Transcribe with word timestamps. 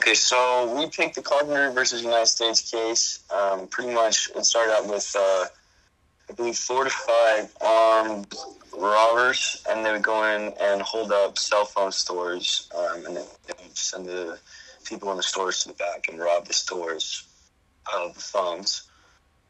Okay, 0.00 0.14
so 0.14 0.74
we 0.78 0.88
picked 0.88 1.16
the 1.16 1.20
Carpenter 1.20 1.70
versus 1.72 2.02
United 2.02 2.24
States 2.24 2.70
case. 2.70 3.22
Um, 3.30 3.66
pretty 3.66 3.92
much, 3.92 4.30
it 4.34 4.46
started 4.46 4.72
out 4.72 4.88
with, 4.88 5.14
uh, 5.14 5.44
I 6.30 6.32
believe, 6.34 6.56
four 6.56 6.84
to 6.84 6.90
five 6.90 7.54
armed 7.60 8.34
robbers, 8.74 9.62
and 9.68 9.84
they 9.84 9.92
would 9.92 10.00
go 10.00 10.24
in 10.24 10.54
and 10.58 10.80
hold 10.80 11.12
up 11.12 11.36
cell 11.36 11.66
phone 11.66 11.92
stores, 11.92 12.70
um, 12.74 13.04
and 13.04 13.16
then 13.18 13.26
they 13.46 13.52
would 13.62 13.76
send 13.76 14.06
the 14.06 14.38
people 14.86 15.10
in 15.10 15.18
the 15.18 15.22
stores 15.22 15.58
to 15.64 15.68
the 15.68 15.74
back 15.74 16.08
and 16.08 16.18
rob 16.18 16.46
the 16.46 16.54
stores 16.54 17.24
of 17.94 18.14
the 18.14 18.20
phones. 18.20 18.84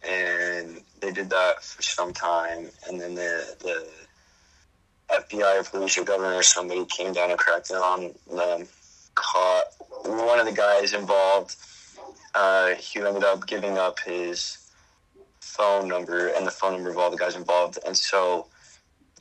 And 0.03 0.81
they 1.01 1.13
did 1.13 1.31
that 1.31 1.63
for 1.63 1.81
some 1.81 2.13
time, 2.13 2.67
and 2.89 3.01
then 3.01 3.15
the 3.15 3.55
the 3.61 3.87
FBI 5.15 5.61
or 5.61 5.63
police 5.63 5.97
or 5.97 6.03
governor 6.03 6.35
or 6.35 6.43
somebody 6.43 6.85
came 6.87 7.13
down 7.13 7.31
and 7.31 7.39
cracked 7.39 7.69
down 7.69 7.83
on 7.83 8.15
them, 8.37 8.67
caught 9.21 9.65
one 10.05 10.41
of 10.41 10.47
the 10.47 10.53
guys 10.53 10.93
involved. 10.93 11.57
Uh, 12.35 12.75
he 12.75 13.01
ended 13.01 13.25
up 13.25 13.47
giving 13.47 13.77
up 13.77 13.99
his 14.01 14.59
phone 15.41 15.89
number 15.89 16.29
and 16.29 16.47
the 16.47 16.51
phone 16.51 16.73
number 16.73 16.91
of 16.91 16.99
all 16.99 17.11
the 17.11 17.17
guys 17.17 17.37
involved, 17.37 17.79
and 17.87 17.97
so 17.97 18.47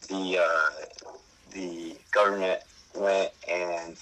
the 0.08 0.40
uh, 0.40 0.86
the 1.52 1.96
government 2.12 2.62
went 2.96 3.32
and 3.50 3.98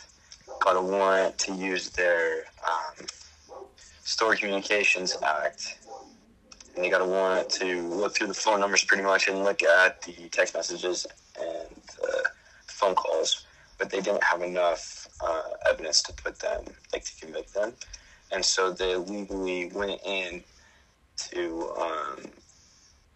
got 0.60 0.76
a 0.76 0.82
warrant 0.82 1.38
to 1.38 1.54
use 1.54 1.90
their 1.92 2.44
um, 2.68 3.06
Stored 4.04 4.40
Communications 4.40 5.18
Act. 5.23 5.80
And 6.76 6.84
they 6.84 6.90
got 6.90 7.02
a 7.02 7.06
warrant 7.06 7.50
to 7.52 7.82
look 7.88 8.16
through 8.16 8.28
the 8.28 8.34
phone 8.34 8.59
numbers 8.59 8.84
pretty 8.84 9.04
much 9.04 9.28
and 9.28 9.44
look 9.44 9.64
at 9.64 10.02
the 10.04 10.30
text 10.30 10.54
messages 10.54 11.08
and 11.40 11.80
uh, 12.04 12.22
phone 12.68 12.94
calls, 12.95 13.45
but 13.80 13.90
they 13.90 14.00
didn't 14.02 14.23
have 14.23 14.42
enough 14.42 15.07
uh, 15.22 15.42
evidence 15.70 16.02
to 16.04 16.14
put 16.14 16.40
them, 16.40 16.64
like 16.94 17.04
to 17.06 17.26
convict 17.26 17.54
them. 17.54 17.74
And 18.32 18.44
so 18.44 18.72
they 18.72 18.96
legally 18.96 19.72
went 19.74 20.02
in 20.06 20.44
to 21.32 21.74
um, 21.80 22.26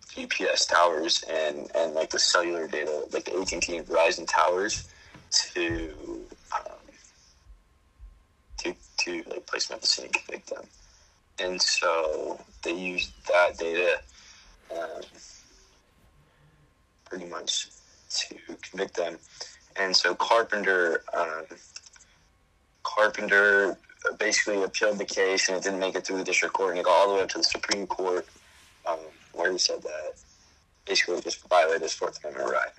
GPS 0.10 0.68
towers 0.68 1.24
and, 1.30 1.70
and 1.76 1.94
like 1.94 2.10
the 2.10 2.20
cellular 2.20 2.68
data, 2.68 3.06
like 3.12 3.26
the 3.26 3.38
AT&T 3.40 3.78
and 3.78 3.86
Verizon 3.86 4.28
towers 4.28 4.90
to 5.32 5.94
um, 6.56 6.76
to 8.58 8.74
to 9.00 9.24
like 9.30 9.46
place 9.48 9.68
them 9.68 9.80
and 10.04 10.14
convict 10.14 10.50
them. 10.50 10.66
And 11.40 11.62
so 11.62 12.40
they 12.64 12.74
used 12.74 13.12
that 13.28 13.58
data 13.58 14.00
um, 14.72 15.02
pretty 17.06 17.26
much 17.26 17.68
to 18.10 18.36
convict 18.62 18.96
them. 18.96 19.18
And 19.78 19.96
so 19.96 20.14
Carpenter 20.14 21.04
um, 21.14 21.46
Carpenter 22.96 23.78
basically 24.18 24.64
appealed 24.64 24.98
the 24.98 25.06
case 25.06 25.48
and 25.48 25.58
it 25.58 25.64
didn't 25.64 25.80
make 25.80 25.96
it 25.96 26.06
through 26.06 26.18
the 26.18 26.24
district 26.24 26.54
court 26.54 26.72
and 26.72 26.80
it 26.80 26.86
got 26.86 26.92
all 26.92 27.10
the 27.10 27.16
way 27.16 27.22
up 27.22 27.30
to 27.30 27.38
the 27.38 27.44
Supreme 27.44 27.86
Court 27.86 28.26
um, 28.88 28.98
where 29.34 29.52
he 29.52 29.58
said 29.58 29.82
that 29.84 30.14
basically 30.86 31.22
just 31.22 31.48
violated 31.48 31.84
his 31.84 31.94
Fourth 31.94 32.20
Amendment 32.24 32.52
right. 32.52 32.70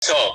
So, 0.00 0.34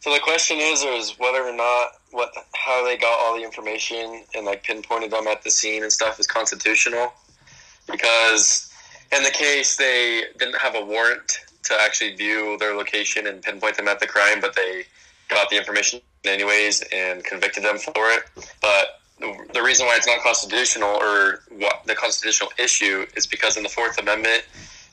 so 0.00 0.12
the 0.12 0.20
question 0.20 0.58
is, 0.58 0.82
is 0.82 1.18
whether 1.18 1.42
or 1.42 1.54
not 1.54 1.92
what 2.10 2.32
how 2.54 2.84
they 2.84 2.96
got 2.96 3.18
all 3.20 3.36
the 3.36 3.42
information 3.42 4.24
and 4.34 4.44
like 4.46 4.62
pinpointed 4.62 5.10
them 5.10 5.26
at 5.26 5.42
the 5.42 5.50
scene 5.50 5.82
and 5.82 5.92
stuff 5.92 6.20
is 6.20 6.26
constitutional, 6.26 7.12
because 7.90 8.72
in 9.12 9.22
the 9.22 9.30
case 9.30 9.76
they 9.76 10.24
didn't 10.38 10.58
have 10.58 10.74
a 10.74 10.84
warrant 10.84 11.40
to 11.64 11.74
actually 11.80 12.14
view 12.14 12.56
their 12.58 12.76
location 12.76 13.26
and 13.26 13.42
pinpoint 13.42 13.76
them 13.76 13.88
at 13.88 13.98
the 13.98 14.06
crime, 14.06 14.40
but 14.40 14.54
they 14.54 14.84
got 15.28 15.48
the 15.48 15.56
information 15.56 16.00
anyways 16.26 16.82
and 16.92 17.24
convicted 17.24 17.64
them 17.64 17.78
for 17.78 18.10
it. 18.10 18.24
But 18.60 19.00
the 19.52 19.62
reason 19.62 19.86
why 19.86 19.96
it's 19.96 20.06
not 20.06 20.20
constitutional 20.20 20.88
or 20.88 21.42
what 21.52 21.82
the 21.86 21.94
constitutional 21.94 22.50
issue 22.58 23.06
is 23.16 23.26
because 23.26 23.56
in 23.56 23.62
the 23.62 23.68
Fourth 23.68 23.98
Amendment, 23.98 24.44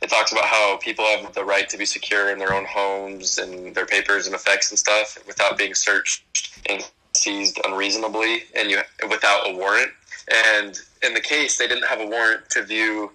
it 0.02 0.10
talks 0.10 0.32
about 0.32 0.46
how 0.46 0.78
people 0.78 1.06
have 1.06 1.34
the 1.34 1.44
right 1.44 1.70
to 1.70 1.78
be 1.78 1.86
secure 1.86 2.32
in 2.32 2.40
their 2.40 2.54
own 2.54 2.66
homes 2.66 3.38
and 3.38 3.76
their 3.76 3.86
papers 3.86 4.26
and 4.26 4.36
effects 4.36 4.72
and 4.72 4.80
stuff 4.80 5.18
without 5.28 5.58
being 5.58 5.76
searched 5.76 6.24
and 6.68 6.88
seized 7.14 7.60
unreasonably 7.66 8.44
and 8.56 8.72
you 8.72 8.80
without 9.10 9.50
a 9.50 9.56
warrant. 9.56 9.92
And 10.34 10.80
in 11.04 11.14
the 11.14 11.22
case, 11.22 11.58
they 11.58 11.68
didn't 11.68 11.88
have 11.88 12.00
a 12.00 12.06
warrant 12.06 12.50
to 12.52 12.64
view 12.64 13.12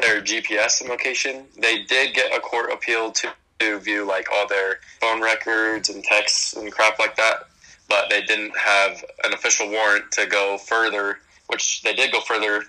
their 0.00 0.22
GPS 0.22 0.86
location. 0.88 1.44
They 1.58 1.82
did 1.82 2.14
get 2.14 2.34
a 2.34 2.40
court 2.40 2.72
appeal 2.72 3.12
to, 3.12 3.32
to 3.58 3.78
view 3.78 4.06
like 4.06 4.28
all 4.32 4.46
their 4.48 4.80
phone 5.00 5.20
records 5.20 5.90
and 5.90 6.02
texts 6.02 6.54
and 6.54 6.72
crap 6.72 6.98
like 6.98 7.16
that, 7.16 7.49
but 7.90 8.08
they 8.08 8.22
didn't 8.22 8.56
have 8.56 9.04
an 9.24 9.34
official 9.34 9.68
warrant 9.68 10.10
to 10.12 10.26
go 10.26 10.56
further, 10.56 11.18
which 11.48 11.82
they 11.82 11.92
did 11.92 12.10
go 12.10 12.20
further 12.22 12.62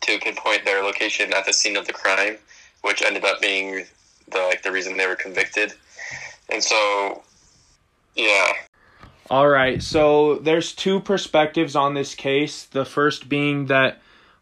to 0.00 0.18
pinpoint 0.18 0.64
their 0.64 0.82
location 0.82 1.32
at 1.32 1.46
the 1.46 1.52
scene 1.52 1.76
of 1.76 1.86
the 1.86 1.92
crime 1.92 2.36
which 2.82 3.02
ended 3.02 3.24
up 3.24 3.40
being 3.40 3.84
the 4.30 4.38
like 4.38 4.62
the 4.62 4.72
reason 4.72 4.96
they 4.96 5.06
were 5.06 5.16
convicted. 5.16 5.72
And 6.48 6.62
so, 6.62 7.22
yeah. 8.16 8.52
All 9.30 9.48
right. 9.48 9.82
So 9.82 10.36
there's 10.36 10.72
two 10.72 11.00
perspectives 11.00 11.76
on 11.76 11.94
this 11.94 12.14
case. 12.14 12.64
The 12.64 12.84
first 12.84 13.28
being 13.28 13.66
that 13.66 14.00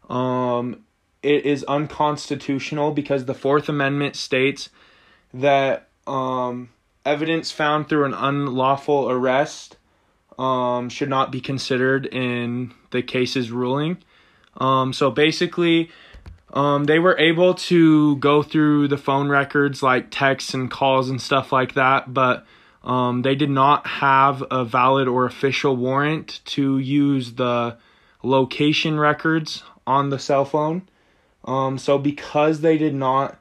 um, 0.09 0.83
it 1.21 1.45
is 1.45 1.63
unconstitutional 1.65 2.91
because 2.91 3.25
the 3.25 3.35
Fourth 3.35 3.69
Amendment 3.69 4.15
states 4.15 4.69
that 5.33 5.87
um, 6.07 6.69
evidence 7.05 7.51
found 7.51 7.87
through 7.87 8.05
an 8.05 8.15
unlawful 8.15 9.09
arrest 9.09 9.77
um, 10.39 10.87
should 10.87 11.09
not 11.09 11.31
be 11.31 11.41
considered 11.41 12.05
in 12.05 12.73
the 12.91 13.03
case's 13.03 13.51
ruling. 13.51 13.97
Um, 14.57 14.93
so 14.93 15.11
basically, 15.11 15.91
um, 16.53 16.85
they 16.85 16.97
were 16.97 17.17
able 17.19 17.53
to 17.55 18.15
go 18.15 18.41
through 18.41 18.87
the 18.87 18.97
phone 18.97 19.27
records 19.27 19.83
like 19.83 20.07
texts 20.09 20.53
and 20.53 20.71
calls 20.71 21.09
and 21.09 21.21
stuff 21.21 21.51
like 21.51 21.73
that, 21.73 22.13
but 22.13 22.45
um, 22.83 23.21
they 23.21 23.35
did 23.35 23.49
not 23.49 23.85
have 23.85 24.43
a 24.49 24.63
valid 24.63 25.09
or 25.09 25.25
official 25.25 25.75
warrant 25.75 26.39
to 26.45 26.77
use 26.77 27.33
the 27.33 27.77
location 28.23 28.97
records 28.97 29.63
on 29.85 30.09
the 30.09 30.17
cell 30.17 30.45
phone. 30.45 30.87
Um, 31.43 31.77
so, 31.77 31.97
because 31.97 32.61
they 32.61 32.77
did 32.77 32.93
not 32.93 33.37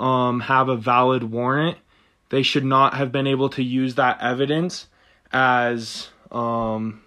um, 0.00 0.40
have 0.40 0.68
a 0.68 0.76
valid 0.76 1.24
warrant, 1.24 1.78
they 2.30 2.42
should 2.42 2.64
not 2.64 2.94
have 2.94 3.12
been 3.12 3.26
able 3.26 3.48
to 3.50 3.62
use 3.62 3.94
that 3.94 4.20
evidence 4.20 4.88
as 5.32 6.08
um, 6.32 7.02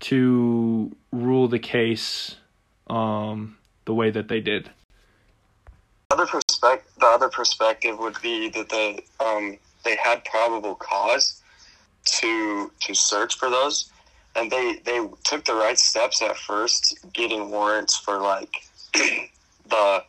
to 0.00 0.94
rule 1.12 1.48
the 1.48 1.58
case 1.58 2.36
um, 2.88 3.56
the 3.86 3.94
way 3.94 4.10
that 4.10 4.28
they 4.28 4.40
did. 4.40 4.70
Other 6.10 6.26
perspective, 6.26 6.92
the 6.98 7.06
other 7.06 7.28
perspective 7.28 7.98
would 7.98 8.20
be 8.20 8.50
that 8.50 8.68
the 8.68 9.02
um, 9.24 9.56
they 9.84 9.96
had 9.96 10.24
probable 10.24 10.74
cause 10.74 11.40
to 12.04 12.70
to 12.80 12.94
search 12.94 13.36
for 13.36 13.48
those, 13.48 13.90
and 14.36 14.50
they 14.50 14.80
they 14.84 15.06
took 15.24 15.44
the 15.44 15.54
right 15.54 15.78
steps 15.78 16.20
at 16.22 16.36
first, 16.36 16.98
getting 17.12 17.50
warrants 17.50 17.96
for 17.96 18.18
like 18.18 18.54
the 18.92 20.04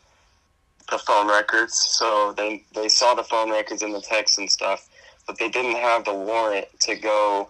the 0.91 0.97
phone 0.99 1.27
records. 1.27 1.73
So 1.73 2.33
they 2.35 2.63
they 2.73 2.89
saw 2.89 3.15
the 3.15 3.23
phone 3.23 3.49
records 3.49 3.81
and 3.81 3.93
the 3.93 4.01
text 4.01 4.37
and 4.37 4.51
stuff, 4.51 4.87
but 5.25 5.37
they 5.39 5.49
didn't 5.49 5.77
have 5.77 6.05
the 6.05 6.13
warrant 6.13 6.67
to 6.81 6.95
go 6.95 7.49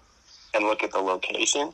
and 0.55 0.65
look 0.65 0.83
at 0.83 0.91
the 0.91 0.99
location. 0.99 1.73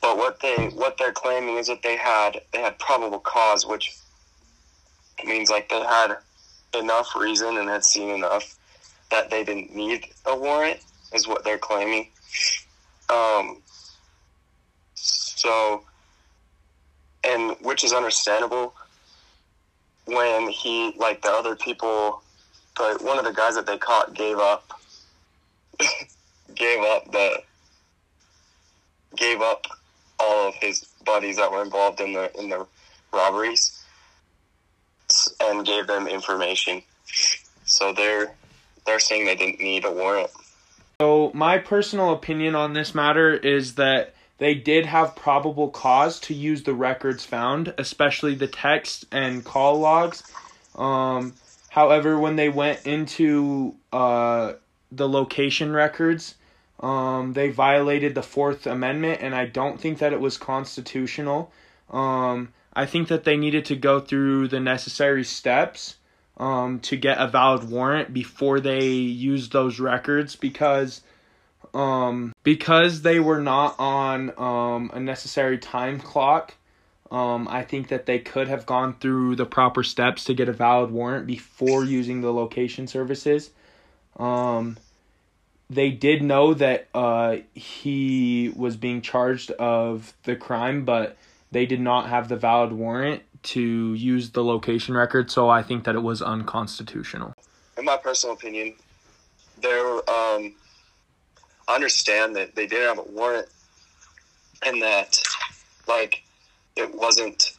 But 0.00 0.16
what 0.16 0.40
they 0.40 0.68
what 0.68 0.96
they're 0.98 1.12
claiming 1.12 1.56
is 1.56 1.66
that 1.68 1.82
they 1.82 1.96
had 1.96 2.40
they 2.52 2.60
had 2.60 2.78
probable 2.78 3.20
cause, 3.20 3.66
which 3.66 3.96
means 5.24 5.50
like 5.50 5.68
they 5.68 5.80
had 5.80 6.16
enough 6.78 7.14
reason 7.16 7.56
and 7.56 7.68
had 7.68 7.84
seen 7.84 8.10
enough 8.10 8.56
that 9.10 9.30
they 9.30 9.44
didn't 9.44 9.74
need 9.74 10.06
a 10.26 10.36
warrant, 10.36 10.80
is 11.12 11.26
what 11.26 11.44
they're 11.44 11.58
claiming. 11.58 12.08
Um, 13.08 13.62
so, 14.94 15.84
and 17.22 17.56
which 17.60 17.84
is 17.84 17.92
understandable 17.92 18.74
when 20.06 20.48
he 20.48 20.94
like 20.96 21.22
the 21.22 21.30
other 21.30 21.56
people, 21.56 22.22
but 22.76 23.02
one 23.02 23.18
of 23.18 23.24
the 23.24 23.32
guys 23.32 23.54
that 23.54 23.66
they 23.66 23.78
caught 23.78 24.14
gave 24.14 24.38
up, 24.38 24.70
gave 26.54 26.80
up 26.80 27.10
the, 27.12 27.42
gave 29.16 29.40
up 29.40 29.66
all 30.18 30.48
of 30.48 30.54
his 30.56 30.84
buddies 31.04 31.36
that 31.36 31.50
were 31.50 31.62
involved 31.62 32.00
in 32.00 32.12
the 32.12 32.30
in 32.38 32.48
the 32.48 32.66
robberies 33.12 33.84
and 35.40 35.64
gave 35.66 35.86
them 35.86 36.06
information. 36.06 36.82
So 37.64 37.92
they're 37.92 38.34
they're 38.86 39.00
saying 39.00 39.26
they 39.26 39.36
didn't 39.36 39.60
need 39.60 39.84
a 39.84 39.90
warrant. 39.90 40.30
So 41.00 41.30
my 41.34 41.58
personal 41.58 42.12
opinion 42.12 42.54
on 42.54 42.72
this 42.72 42.94
matter 42.94 43.34
is 43.34 43.74
that 43.74 44.14
they 44.38 44.54
did 44.54 44.86
have 44.86 45.16
probable 45.16 45.68
cause 45.68 46.20
to 46.20 46.34
use 46.34 46.64
the 46.64 46.74
records 46.74 47.24
found, 47.24 47.72
especially 47.78 48.34
the 48.34 48.46
text 48.46 49.04
and 49.12 49.44
call 49.44 49.78
logs. 49.78 50.22
Um, 50.74 51.34
however, 51.68 52.18
when 52.18 52.36
they 52.36 52.48
went 52.48 52.86
into 52.86 53.74
uh, 53.92 54.54
the 54.90 55.08
location 55.08 55.72
records, 55.72 56.34
Um, 56.80 57.32
they 57.32 57.50
violated 57.50 58.14
the 58.14 58.22
Fourth 58.22 58.66
Amendment, 58.66 59.20
and 59.22 59.34
I 59.34 59.46
don't 59.46 59.80
think 59.80 59.98
that 59.98 60.12
it 60.12 60.20
was 60.20 60.36
constitutional. 60.36 61.52
Um, 61.90 62.52
I 62.74 62.86
think 62.86 63.08
that 63.08 63.24
they 63.24 63.36
needed 63.36 63.64
to 63.66 63.76
go 63.76 64.00
through 64.00 64.48
the 64.48 64.60
necessary 64.60 65.24
steps 65.24 65.96
um, 66.36 66.80
to 66.80 66.96
get 66.96 67.18
a 67.18 67.28
valid 67.28 67.70
warrant 67.70 68.12
before 68.12 68.60
they 68.60 68.84
used 68.86 69.52
those 69.52 69.78
records 69.78 70.34
because 70.34 71.02
um, 71.72 72.32
because 72.42 73.02
they 73.02 73.18
were 73.18 73.40
not 73.40 73.74
on 73.78 74.32
um, 74.38 74.90
a 74.94 75.00
necessary 75.00 75.58
time 75.58 75.98
clock. 75.98 76.54
Um, 77.10 77.46
I 77.48 77.62
think 77.62 77.88
that 77.88 78.06
they 78.06 78.18
could 78.18 78.48
have 78.48 78.66
gone 78.66 78.94
through 78.94 79.36
the 79.36 79.46
proper 79.46 79.82
steps 79.82 80.24
to 80.24 80.34
get 80.34 80.48
a 80.48 80.52
valid 80.52 80.90
warrant 80.90 81.26
before 81.26 81.84
using 81.84 82.20
the 82.20 82.32
location 82.32 82.86
services. 82.86 83.50
Um, 84.16 84.76
they 85.70 85.90
did 85.90 86.22
know 86.22 86.54
that 86.54 86.88
uh, 86.94 87.36
he 87.54 88.52
was 88.54 88.76
being 88.76 89.00
charged 89.00 89.50
of 89.52 90.12
the 90.24 90.36
crime, 90.36 90.84
but 90.84 91.16
they 91.50 91.66
did 91.66 91.80
not 91.80 92.08
have 92.08 92.28
the 92.28 92.36
valid 92.36 92.72
warrant 92.72 93.22
to 93.42 93.94
use 93.94 94.30
the 94.30 94.42
location 94.42 94.94
record, 94.96 95.30
so 95.30 95.48
I 95.48 95.62
think 95.62 95.84
that 95.84 95.94
it 95.94 96.02
was 96.02 96.22
unconstitutional. 96.22 97.34
In 97.76 97.84
my 97.84 97.96
personal 97.96 98.34
opinion, 98.34 98.74
there 99.60 99.86
um, 100.10 100.54
I 101.68 101.74
understand 101.74 102.36
that 102.36 102.54
they 102.54 102.66
didn't 102.66 102.96
have 102.96 103.06
a 103.06 103.10
warrant 103.10 103.48
and 104.64 104.80
that 104.82 105.18
like 105.86 106.22
it 106.76 106.94
wasn't 106.94 107.52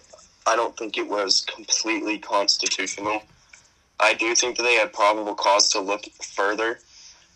I 0.47 0.55
don't 0.55 0.77
think 0.77 0.97
it 0.97 1.07
was 1.07 1.41
completely 1.41 2.19
constitutional. 2.19 3.21
I 3.99 4.13
do 4.13 4.35
think 4.35 4.57
that 4.57 4.63
they 4.63 4.75
had 4.75 4.93
probable 4.93 5.35
cause 5.35 5.69
to 5.69 5.79
look 5.79 6.05
further 6.21 6.79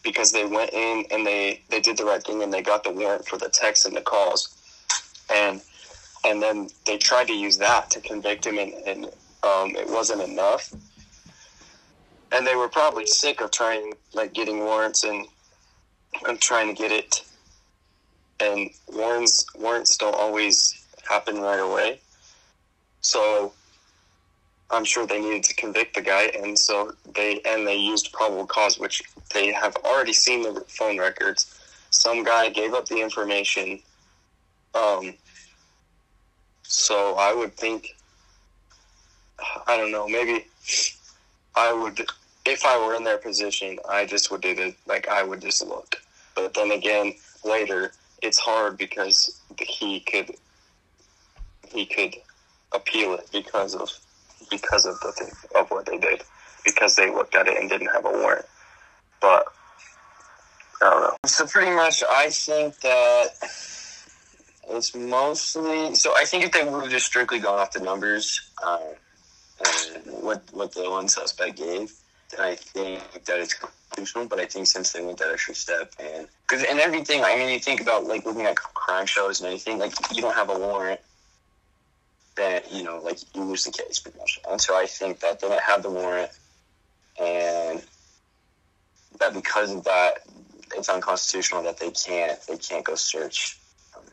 because 0.03 0.31
they 0.31 0.45
went 0.45 0.71
in 0.73 1.05
and 1.11 1.25
they, 1.25 1.61
they 1.69 1.79
did 1.79 1.97
the 1.97 2.05
right 2.05 2.23
thing 2.23 2.43
and 2.43 2.53
they 2.53 2.61
got 2.61 2.83
the 2.83 2.91
warrant 2.91 3.27
for 3.27 3.37
the 3.37 3.49
texts 3.49 3.85
and 3.85 3.95
the 3.95 4.01
calls. 4.01 4.55
And 5.33 5.61
and 6.25 6.41
then 6.41 6.69
they 6.85 6.97
tried 6.97 7.27
to 7.27 7.33
use 7.33 7.57
that 7.59 7.89
to 7.91 8.01
convict 8.01 8.45
him 8.45 8.57
and, 8.57 8.73
and 8.85 9.05
um, 9.43 9.73
it 9.77 9.89
wasn't 9.89 10.21
enough. 10.21 10.73
And 12.33 12.45
they 12.45 12.55
were 12.55 12.67
probably 12.67 13.05
sick 13.05 13.39
of 13.39 13.51
trying 13.51 13.93
like 14.13 14.33
getting 14.33 14.59
warrants 14.59 15.03
and 15.03 15.25
and 16.27 16.39
trying 16.41 16.67
to 16.67 16.73
get 16.73 16.91
it 16.91 17.23
and 18.39 18.69
warrants 18.89 19.45
warrants 19.55 19.97
don't 19.97 20.15
always 20.15 20.85
happen 21.07 21.39
right 21.39 21.59
away. 21.59 21.99
So 23.01 23.53
I'm 24.71 24.85
sure 24.85 25.05
they 25.05 25.19
needed 25.19 25.43
to 25.43 25.55
convict 25.55 25.95
the 25.95 26.01
guy, 26.01 26.31
and 26.41 26.57
so 26.57 26.93
they 27.15 27.41
and 27.45 27.65
they 27.65 27.75
used 27.75 28.11
probable 28.13 28.45
cause, 28.45 28.79
which 28.79 29.01
they 29.33 29.51
have 29.51 29.75
already 29.77 30.13
seen 30.13 30.41
the 30.41 30.61
phone 30.67 30.97
records. 30.97 31.59
Some 31.91 32.23
guy 32.23 32.49
gave 32.49 32.73
up 32.73 32.87
the 32.87 33.01
information. 33.01 33.79
Um, 34.75 35.13
so 36.63 37.15
I 37.15 37.33
would 37.33 37.53
think, 37.55 37.95
I 39.67 39.77
don't 39.77 39.91
know, 39.91 40.07
maybe 40.07 40.45
I 41.55 41.73
would, 41.73 41.99
if 42.45 42.65
I 42.65 42.77
were 42.77 42.95
in 42.95 43.03
their 43.03 43.17
position, 43.17 43.79
I 43.89 44.05
just 44.05 44.31
would 44.31 44.41
do 44.41 44.55
the 44.55 44.75
like 44.85 45.07
I 45.07 45.23
would 45.23 45.41
just 45.41 45.65
look. 45.65 45.95
But 46.35 46.53
then 46.53 46.71
again, 46.71 47.13
later 47.43 47.91
it's 48.21 48.39
hard 48.39 48.77
because 48.77 49.41
he 49.59 49.99
could 50.01 50.35
he 51.69 51.85
could 51.85 52.15
appeal 52.73 53.13
it 53.15 53.29
because 53.31 53.75
of 53.75 53.89
because 54.49 54.85
of 54.85 54.99
the 55.01 55.11
thing, 55.11 55.31
of 55.55 55.69
what 55.69 55.85
they 55.85 55.97
did 55.97 56.23
because 56.63 56.95
they 56.95 57.09
looked 57.09 57.35
at 57.35 57.47
it 57.47 57.57
and 57.57 57.69
didn't 57.69 57.87
have 57.87 58.05
a 58.05 58.11
warrant. 58.11 58.45
But 59.21 59.45
I 60.81 60.89
don't 60.89 61.01
know. 61.01 61.16
So 61.25 61.45
pretty 61.45 61.71
much, 61.71 62.04
I 62.10 62.30
think 62.30 62.80
that 62.80 63.27
it's 64.69 64.95
mostly. 64.95 65.95
So 65.95 66.13
I 66.18 66.25
think 66.25 66.44
if 66.45 66.51
they 66.51 66.63
would 66.63 66.83
have 66.83 66.92
just 66.92 67.06
strictly 67.06 67.39
gone 67.39 67.60
off 67.60 67.71
the 67.71 67.81
numbers 67.81 68.50
um, 68.66 68.80
and 69.66 70.24
what 70.24 70.44
what 70.51 70.74
the 70.74 70.89
one 70.89 71.07
suspect 71.07 71.57
gave, 71.57 71.92
then 72.31 72.39
I 72.39 72.56
think 72.56 73.01
that 73.25 73.39
it's 73.39 73.54
constitutional. 73.54 74.27
But 74.27 74.39
I 74.39 74.45
think 74.45 74.68
since 74.68 74.92
they 74.94 75.04
went 75.04 75.18
that 75.18 75.31
extra 75.31 75.56
step 75.56 75.94
and 76.00 76.27
because 76.48 76.63
and 76.63 76.80
everything, 76.80 77.24
I 77.24 77.36
mean, 77.36 77.50
you 77.50 77.60
think 77.60 77.81
about 77.81 78.06
like 78.06 78.25
looking 78.25 78.45
at 78.45 78.56
crime 78.56 79.06
shows 79.06 79.42
and 79.42 79.50
anything, 79.50 79.80
like 79.80 79.94
you 80.16 80.21
don't 80.21 80.36
have 80.36 80.50
a 80.50 80.57
warrant 80.57 81.01
then 82.39 82.62
you 82.71 82.83
know, 82.83 83.00
like 83.00 83.19
you 83.36 83.44
lose 83.44 83.66
the 83.66 83.71
case 83.71 84.00
pretty 84.00 84.18
much. 84.18 84.39
And 84.50 84.60
so 84.60 84.77
I 84.77 84.86
think 84.86 85.19
that 85.19 85.39
they 85.39 85.48
don't 85.48 85.62
have 85.62 85.83
the 85.83 85.89
warrant, 85.89 86.31
and 87.21 87.83
that 89.19 89.33
because 89.33 89.71
of 89.71 89.83
that, 89.83 90.19
it's 90.75 90.89
unconstitutional 90.89 91.63
that 91.63 91.77
they 91.77 91.92
can't 91.92 92.39
they 92.48 92.57
can't 92.57 92.86
go 92.86 92.95
search 92.95 93.57
um, 93.95 94.04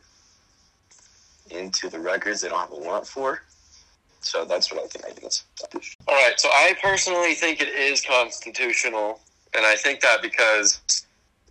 into 1.51 1.89
the 1.89 1.99
records 1.99 2.41
they 2.41 2.49
don't 2.49 2.59
have 2.59 2.73
a 2.73 2.77
warrant 2.77 3.07
for. 3.07 3.43
So 4.21 4.45
that's 4.45 4.73
what 4.73 4.83
I 4.83 4.87
think. 4.89 5.05
I 5.05 5.11
think 5.11 5.27
it's 5.27 5.45
All 6.09 6.15
right. 6.15 6.39
So 6.39 6.49
I 6.49 6.75
personally 6.83 7.35
think 7.35 7.61
it 7.61 7.69
is 7.69 8.05
constitutional, 8.05 9.21
and 9.55 9.65
I 9.65 9.77
think 9.77 10.01
that 10.01 10.21
because 10.23 10.81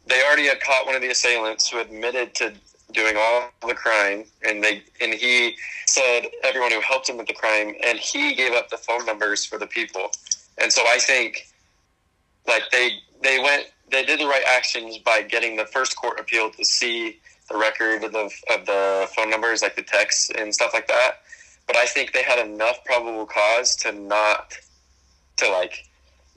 they 0.08 0.22
already 0.24 0.48
had 0.48 0.60
caught 0.62 0.86
one 0.86 0.96
of 0.96 1.02
the 1.02 1.10
assailants 1.10 1.70
who 1.70 1.80
admitted 1.80 2.36
to 2.36 2.54
doing 2.92 3.16
all 3.18 3.50
the 3.68 3.74
crime, 3.74 4.26
and 4.48 4.64
they 4.64 4.84
and 5.00 5.14
he 5.14 5.56
said 5.88 6.24
everyone 6.44 6.72
who 6.72 6.82
helped 6.82 7.10
him 7.10 7.18
with 7.18 7.28
the 7.28 7.34
crime, 7.34 7.76
and 7.84 7.98
he 7.98 8.36
gave 8.36 8.54
up 8.54 8.70
the 8.70 8.78
phone 8.78 9.06
numbers 9.06 9.46
for 9.46 9.58
the 9.58 9.68
people, 9.68 10.12
and 10.58 10.72
so 10.72 10.82
I 10.82 10.98
think 11.00 11.48
like 12.48 12.64
they 12.72 13.00
they 13.22 13.40
went 13.40 13.68
they 13.92 14.04
did 14.04 14.20
the 14.20 14.26
right 14.26 14.44
actions 14.48 14.98
by 14.98 15.22
getting 15.22 15.56
the 15.56 15.66
first 15.66 15.96
court 15.96 16.20
appeal 16.20 16.50
to 16.52 16.66
see 16.66 17.20
the 17.50 17.58
record 17.58 18.04
of 18.04 18.12
the, 18.12 18.30
of 18.54 18.66
the 18.66 19.08
phone 19.16 19.30
numbers, 19.30 19.62
like 19.62 19.76
the 19.76 19.84
texts 19.84 20.32
and 20.36 20.54
stuff 20.54 20.74
like 20.74 20.88
that. 20.88 21.22
But 21.68 21.78
I 21.78 21.86
think 21.86 22.12
they 22.12 22.24
had 22.24 22.40
enough 22.40 22.84
probable 22.86 23.26
cause 23.26 23.76
to 23.78 23.92
not 23.92 24.58
to 25.38 25.50
like 25.50 25.88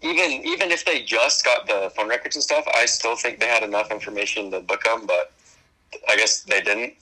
even 0.03 0.31
even 0.45 0.71
if 0.71 0.85
they 0.85 1.03
just 1.03 1.45
got 1.45 1.67
the 1.67 1.91
phone 1.95 2.09
records 2.09 2.37
and 2.37 2.43
stuff, 2.43 2.65
I 2.75 2.87
still 2.87 3.17
think 3.17 3.41
they 3.41 3.49
had 3.49 3.63
enough 3.63 3.91
information 3.91 4.51
to 4.53 4.61
book 4.61 4.85
them. 4.85 5.07
But 5.07 5.33
I 6.09 6.17
guess 6.17 6.43
they 6.43 6.61
didn't. 6.61 6.95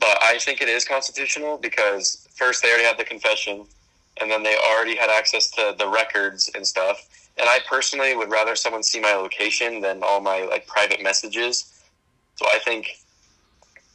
But 0.00 0.22
I 0.22 0.38
think 0.38 0.60
it 0.60 0.68
is 0.68 0.84
constitutional 0.84 1.56
because 1.56 2.28
first 2.34 2.62
they 2.62 2.68
already 2.68 2.84
had 2.84 2.98
the 2.98 3.04
confession, 3.04 3.64
and 4.20 4.30
then 4.30 4.42
they 4.42 4.56
already 4.56 4.96
had 4.96 5.10
access 5.10 5.50
to 5.52 5.74
the 5.78 5.88
records 5.88 6.50
and 6.54 6.66
stuff. 6.66 7.08
And 7.38 7.48
I 7.48 7.58
personally 7.68 8.16
would 8.16 8.30
rather 8.30 8.54
someone 8.54 8.82
see 8.82 9.00
my 9.00 9.14
location 9.14 9.80
than 9.80 10.02
all 10.02 10.20
my 10.20 10.42
like 10.42 10.66
private 10.66 11.02
messages. 11.02 11.82
So 12.36 12.46
I 12.46 12.58
think, 12.60 12.88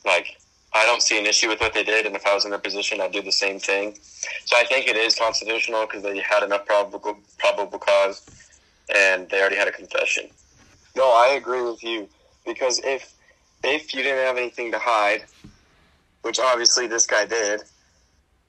like, 0.05 0.37
I 0.73 0.85
don't 0.85 1.01
see 1.01 1.17
an 1.17 1.25
issue 1.25 1.47
with 1.47 1.59
what 1.59 1.73
they 1.73 1.83
did, 1.83 2.05
and 2.05 2.15
if 2.15 2.25
I 2.27 2.33
was 2.33 2.45
in 2.45 2.51
their 2.51 2.59
position, 2.59 3.01
I'd 3.01 3.11
do 3.11 3.21
the 3.21 3.31
same 3.31 3.59
thing. 3.59 3.97
So 4.45 4.55
I 4.55 4.63
think 4.65 4.87
it 4.87 4.95
is 4.95 5.15
constitutional 5.15 5.85
because 5.85 6.03
they 6.03 6.19
had 6.19 6.43
enough 6.43 6.65
probable 6.65 7.17
probable 7.37 7.79
cause, 7.79 8.25
and 8.95 9.27
they 9.29 9.39
already 9.39 9.55
had 9.55 9.67
a 9.67 9.71
confession. 9.71 10.29
No, 10.95 11.11
I 11.11 11.35
agree 11.35 11.61
with 11.61 11.83
you 11.83 12.07
because 12.45 12.79
if 12.83 13.13
if 13.63 13.93
you 13.93 14.03
didn't 14.03 14.25
have 14.25 14.37
anything 14.37 14.71
to 14.71 14.79
hide, 14.79 15.23
which 16.21 16.39
obviously 16.39 16.87
this 16.87 17.05
guy 17.05 17.25
did, 17.25 17.61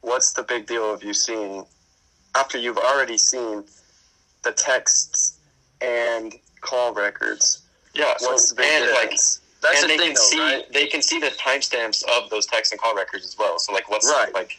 what's 0.02 0.32
the 0.32 0.42
big 0.42 0.66
deal 0.66 0.92
of 0.92 1.02
you 1.02 1.14
seeing 1.14 1.64
after 2.34 2.58
you've 2.58 2.78
already 2.78 3.18
seen 3.18 3.64
the 4.42 4.52
texts 4.52 5.38
and 5.80 6.34
call 6.60 6.92
records? 6.94 7.62
Yeah, 7.94 8.14
what's 8.20 8.50
so, 8.50 8.54
the 8.54 8.62
and 8.62 8.84
difference? 8.86 9.40
like 9.62 9.62
that's 9.62 9.82
and 9.82 9.90
the 9.90 9.96
they 9.96 9.98
thing, 9.98 10.06
can 10.06 10.14
though, 10.14 10.20
see 10.20 10.40
right? 10.40 10.72
they 10.72 10.86
can 10.86 11.02
see 11.02 11.20
the 11.20 11.28
timestamps 11.28 12.04
of 12.16 12.30
those 12.30 12.46
text 12.46 12.72
and 12.72 12.80
call 12.80 12.94
records 12.94 13.24
as 13.24 13.36
well. 13.38 13.58
So 13.58 13.72
like, 13.72 13.90
what's 13.90 14.06
right. 14.06 14.32
like? 14.32 14.58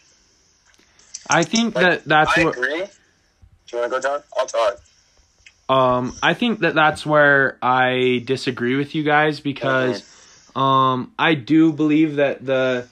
I 1.30 1.44
think 1.44 1.76
like, 1.76 1.86
that 1.86 2.06
that's 2.06 2.38
I 2.38 2.44
what. 2.46 2.58
agree. 2.58 2.80
Do 2.80 3.78
you 3.78 3.80
want 3.80 3.86
to 3.86 3.90
go, 3.90 4.00
John? 4.02 4.24
I'll 4.38 4.46
talk. 4.48 4.82
Um, 5.70 6.14
I 6.22 6.34
think 6.34 6.60
that 6.60 6.76
that's 6.76 7.06
where 7.06 7.58
I 7.62 8.22
disagree 8.26 8.76
with 8.76 8.94
you 8.94 9.04
guys 9.04 9.40
because 9.40 10.04
um, 10.54 11.14
I 11.18 11.34
do 11.36 11.72
believe 11.72 12.18
that 12.18 12.46
the 12.46 12.88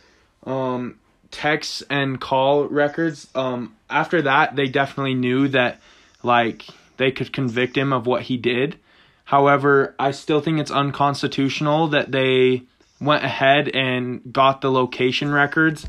um, 0.46 0.98
texts 1.30 1.84
and 1.90 2.22
call 2.22 2.66
records, 2.66 3.28
um, 3.36 3.76
after 3.90 4.22
that, 4.22 4.56
they 4.56 4.68
definitely 4.68 5.16
knew 5.16 5.50
that, 5.50 5.82
like, 6.24 6.66
they 6.98 7.12
could 7.12 7.32
convict 7.32 7.78
him 7.78 7.94
of 7.94 8.06
what 8.06 8.24
he 8.24 8.38
did. 8.38 8.78
However, 9.26 9.96
I 10.00 10.12
still 10.12 10.42
think 10.42 10.60
it's 10.60 10.72
unconstitutional 10.72 11.90
that 11.90 12.12
they 12.12 12.64
went 13.00 13.24
ahead 13.24 13.70
and 13.70 14.22
got 14.34 14.62
the 14.62 14.72
location 14.72 15.32
records 15.32 15.88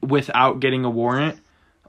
without 0.00 0.60
getting 0.60 0.84
a 0.84 0.90
warrant. 0.90 1.38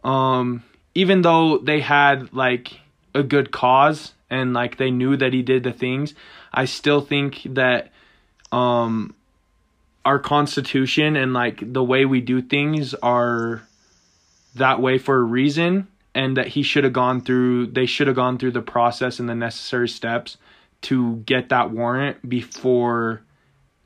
Um, 0.04 0.64
even 0.94 1.22
though 1.22 1.58
they 1.58 1.80
had, 1.80 2.34
like, 2.34 2.80
a 3.16 3.24
good 3.24 3.52
cause 3.52 4.14
and, 4.30 4.54
like, 4.54 4.78
they 4.78 4.92
knew 4.92 5.18
that 5.18 5.34
he 5.34 5.42
did 5.42 5.64
the 5.64 5.72
things, 5.72 6.14
I 6.54 6.66
still 6.66 7.02
think 7.02 7.42
that 7.46 7.92
um 8.52 9.16
our 10.06 10.20
constitution 10.20 11.16
and 11.16 11.34
like 11.34 11.74
the 11.74 11.84
way 11.84 12.06
we 12.06 12.22
do 12.22 12.42
things 12.42 12.94
are 12.94 13.64
that 14.56 14.80
way 14.80 14.98
for 14.98 15.18
a 15.18 15.24
reason 15.24 15.88
and 16.16 16.38
that 16.38 16.48
he 16.48 16.64
should 16.64 16.84
have 16.84 16.94
gone 16.94 17.22
through 17.22 17.68
they 17.68 17.86
should 17.86 18.08
have 18.08 18.16
gone 18.16 18.38
through 18.38 18.52
the 18.52 18.62
process 18.62 19.20
and 19.20 19.28
the 19.28 19.36
necessary 19.36 19.90
steps 19.90 20.38
to 20.82 21.18
get 21.26 21.50
that 21.50 21.72
warrant 21.72 22.28
before 22.28 23.22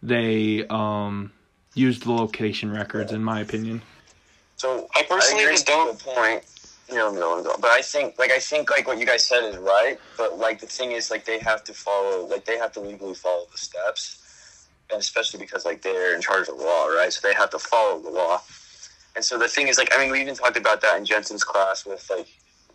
they 0.01 0.65
um 0.69 1.31
used 1.73 2.03
the 2.03 2.11
location 2.11 2.71
records 2.71 3.11
in 3.11 3.23
my 3.23 3.39
opinion. 3.39 3.81
So 4.57 4.87
I 4.95 5.03
personally 5.03 5.43
agree 5.43 5.53
just 5.53 5.67
don't- 5.67 5.99
point. 5.99 6.43
You 6.89 6.95
know, 6.95 7.11
no, 7.11 7.41
no, 7.41 7.53
but 7.59 7.69
I 7.71 7.81
think, 7.81 8.17
like, 8.17 8.31
I 8.31 8.39
think, 8.39 8.71
like, 8.71 8.87
what 8.87 8.97
you 8.97 9.05
guys 9.05 9.25
said 9.25 9.43
is 9.43 9.57
right. 9.57 9.99
But 10.17 10.37
like, 10.37 10.61
the 10.61 10.67
thing 10.67 10.93
is, 10.93 11.11
like, 11.11 11.25
they 11.25 11.37
have 11.39 11.61
to 11.65 11.73
follow, 11.73 12.25
like, 12.27 12.45
they 12.45 12.57
have 12.57 12.71
to 12.73 12.79
legally 12.79 13.13
follow 13.13 13.45
the 13.51 13.57
steps, 13.57 14.67
and 14.89 14.97
especially 14.97 15.41
because, 15.41 15.65
like, 15.65 15.81
they're 15.81 16.15
in 16.15 16.21
charge 16.21 16.47
of 16.47 16.57
the 16.57 16.63
law, 16.63 16.85
right? 16.87 17.11
So 17.11 17.27
they 17.27 17.33
have 17.33 17.49
to 17.49 17.59
follow 17.59 17.99
the 17.99 18.09
law. 18.09 18.41
And 19.17 19.25
so 19.25 19.39
the 19.39 19.47
thing 19.47 19.67
is, 19.67 19.79
like, 19.79 19.89
I 19.91 19.97
mean, 19.99 20.11
we 20.11 20.21
even 20.21 20.35
talked 20.35 20.57
about 20.57 20.79
that 20.81 20.95
in 20.99 21.03
Jensen's 21.03 21.43
class 21.43 21.87
with 21.87 22.07
like, 22.15 22.27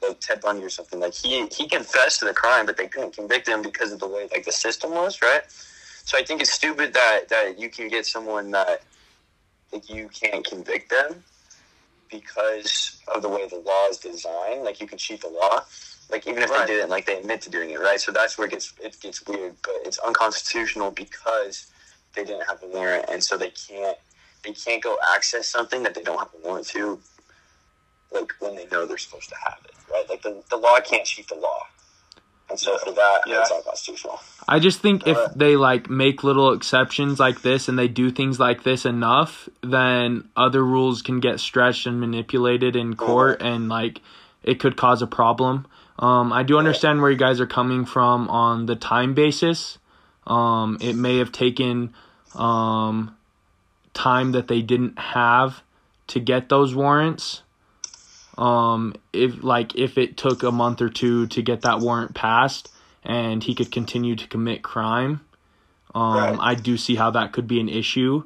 like 0.03 0.19
Ted 0.21 0.41
Bundy 0.41 0.65
or 0.65 0.71
something. 0.71 0.99
Like, 0.99 1.15
he 1.15 1.47
he 1.47 1.69
confessed 1.69 2.19
to 2.19 2.25
the 2.27 2.35
crime, 2.35 2.67
but 2.67 2.77
they 2.77 2.89
couldn't 2.89 3.15
convict 3.15 3.47
him 3.47 3.63
because 3.63 3.93
of 3.93 4.01
the 4.01 4.09
way 4.09 4.29
like 4.33 4.45
the 4.45 4.51
system 4.51 4.91
was, 4.91 5.23
right? 5.23 5.43
So 6.05 6.19
I 6.19 6.25
think 6.25 6.41
it's 6.41 6.51
stupid 6.53 6.95
that 6.95 7.29
that 7.29 7.61
you 7.61 7.71
can 7.71 7.87
get 7.87 8.07
someone 8.07 8.51
that 8.51 8.83
like 9.73 9.89
you 9.89 10.09
can't 10.09 10.45
convict 10.45 10.91
them 10.91 11.23
because 12.11 13.01
of 13.15 13.23
the 13.23 13.29
way 13.29 13.47
the 13.49 13.59
law 13.65 13.87
is 13.89 13.99
designed. 13.99 14.65
Like 14.65 14.81
you 14.81 14.89
can 14.89 14.99
cheat 14.99 15.21
the 15.21 15.29
law. 15.29 15.61
Like 16.11 16.27
even 16.27 16.43
if 16.43 16.51
Right. 16.51 16.67
they 16.67 16.75
didn't, 16.75 16.91
like 16.91 17.07
they 17.07 17.19
admit 17.19 17.41
to 17.43 17.51
doing 17.51 17.71
it, 17.71 17.79
right? 17.81 18.01
So 18.01 18.11
that's 18.11 18.37
where 18.37 18.49
it 18.49 18.51
gets 18.51 18.73
it 18.83 19.01
gets 19.01 19.25
weird. 19.29 19.55
But 19.63 19.75
it's 19.85 19.99
unconstitutional 19.99 20.91
because 20.91 21.67
they 22.17 22.25
didn't 22.25 22.49
have 22.49 22.61
a 22.65 22.67
warrant, 22.67 23.07
and 23.09 23.23
so 23.23 23.39
they 23.39 23.51
can't 23.51 23.97
they 24.45 24.53
can't 24.53 24.83
go 24.83 24.97
access 25.15 25.49
something 25.49 25.83
that 25.85 25.95
they 25.95 26.03
don't 26.03 26.19
have 26.19 26.31
a 26.35 26.47
warrant 26.47 26.67
to. 26.69 26.99
Like 28.13 28.33
when 28.41 28.57
they 28.57 28.67
know 28.67 28.85
they're 28.85 28.99
supposed 28.99 29.31
to 29.31 29.37
have 29.43 29.59
it, 29.65 29.73
right? 29.91 30.05
Like 30.09 30.23
the, 30.23 30.43
the 30.51 30.57
law 30.57 30.79
can't 30.81 31.05
cheat 31.07 31.29
the 31.29 31.35
law, 31.37 31.61
and 32.51 32.59
so 32.59 32.77
for 32.79 32.93
that, 32.93 33.21
Yeah. 33.27 33.41
it's 33.41 33.51
unconstitutional. 33.51 34.21
I 34.47 34.59
just 34.59 34.81
think 34.81 35.07
if 35.07 35.17
they 35.35 35.57
like 35.57 35.89
make 35.89 36.23
little 36.23 36.53
exceptions 36.53 37.19
like 37.19 37.41
this 37.43 37.69
and 37.69 37.79
they 37.79 37.89
do 37.89 38.11
things 38.11 38.39
like 38.39 38.65
this 38.65 38.85
enough, 38.85 39.49
then 39.63 40.29
other 40.37 40.63
rules 40.63 41.01
can 41.01 41.21
get 41.21 41.41
stretched 41.41 41.87
and 41.87 42.01
manipulated 42.01 42.77
in 42.77 42.97
court 42.97 43.41
and 43.41 43.69
like 43.69 44.01
it 44.43 44.61
could 44.61 44.77
cause 44.77 45.01
a 45.01 45.07
problem. 45.07 45.67
Um, 45.99 46.33
I 46.33 46.43
do 46.43 46.59
understand 46.59 47.01
where 47.01 47.11
you 47.11 47.17
guys 47.17 47.41
are 47.41 47.47
coming 47.47 47.87
from 47.87 48.29
on 48.29 48.67
the 48.67 48.75
time 48.77 49.15
basis. 49.15 49.79
Um, 50.27 50.77
it 50.81 50.97
may 50.97 51.19
have 51.19 51.31
taken 51.33 51.95
um, 52.35 53.17
time 53.95 54.33
that 54.33 54.49
they 54.49 54.63
didn't 54.63 54.99
have 54.99 55.63
to 56.09 56.21
get 56.21 56.49
those 56.49 56.75
warrants. 56.75 57.43
Um, 58.39 58.95
if 59.13 59.43
like 59.45 59.75
if 59.77 59.99
it 59.99 60.17
took 60.17 60.43
a 60.43 60.51
month 60.51 60.81
or 60.81 60.89
two 60.89 61.27
to 61.29 61.43
get 61.43 61.63
that 61.63 61.81
warrant 61.81 62.15
passed, 62.15 62.71
and 63.05 63.43
he 63.45 63.55
could 63.55 63.71
continue 63.71 64.17
to 64.17 64.27
commit 64.27 64.63
crime. 64.63 65.21
Um, 65.95 66.15
Right. 66.15 66.39
I 66.41 66.55
do 66.55 66.77
see 66.79 66.95
how 66.95 67.11
that 67.11 67.33
could 67.33 67.47
be 67.47 67.61
an 67.61 67.69
issue, 67.69 68.23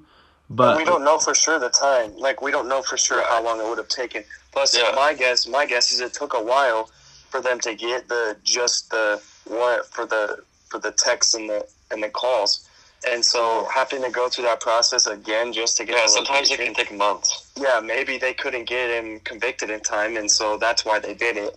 But 0.49 0.69
but 0.69 0.77
we 0.77 0.85
don't 0.85 1.03
know 1.03 1.19
for 1.19 1.35
sure 1.35 1.59
the 1.59 1.71
time. 1.71 2.17
Like 2.17 2.41
we 2.41 2.53
don't 2.53 2.69
know 2.69 2.83
for 2.83 2.97
sure 2.97 3.23
how 3.23 3.43
long 3.43 3.59
it 3.61 3.65
would 3.69 3.79
have 3.79 3.89
taken. 3.89 4.23
Plus, 4.53 4.77
Yeah. 4.77 4.93
my 4.95 5.13
guess, 5.15 5.47
my 5.49 5.67
guess 5.67 5.91
is 5.91 6.01
it 6.01 6.15
took 6.15 6.35
a 6.35 6.41
while 6.43 6.89
for 7.31 7.41
them 7.41 7.59
to 7.61 7.75
get 7.75 8.09
the 8.09 8.37
just 8.45 8.91
the 8.91 9.21
warrant 9.51 9.85
for 9.87 10.07
the 10.07 10.45
for 10.69 10.79
the 10.79 10.93
texts 10.93 11.35
and 11.35 11.51
the 11.51 11.67
and 11.91 12.03
the 12.03 12.09
calls, 12.09 12.69
and 13.09 13.25
so 13.25 13.67
having 13.75 14.03
to 14.03 14.11
go 14.11 14.29
through 14.29 14.45
that 14.45 14.61
process 14.61 15.07
again 15.07 15.53
just 15.53 15.77
to 15.79 15.85
get. 15.85 15.97
Yeah, 15.97 16.07
sometimes 16.07 16.51
it 16.51 16.59
can 16.59 16.75
take 16.75 16.93
months. 16.97 17.51
Yeah, 17.57 17.81
maybe 17.81 18.19
they 18.19 18.35
couldn't 18.35 18.69
get 18.69 18.91
him 18.91 19.21
convicted 19.21 19.71
in 19.71 19.81
time, 19.81 20.17
and 20.17 20.31
so 20.31 20.57
that's 20.59 20.85
why 20.85 20.99
they 20.99 21.15
did 21.15 21.37
it. 21.37 21.57